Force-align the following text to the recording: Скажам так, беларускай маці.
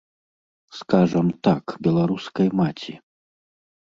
Скажам 0.77 1.27
так, 1.49 1.63
беларускай 1.87 2.47
маці. 2.61 2.93